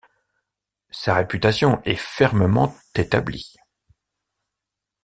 Sa 0.89 1.13
réputation 1.13 1.79
est 1.85 1.95
fermement 1.95 2.75
établie. 2.95 3.53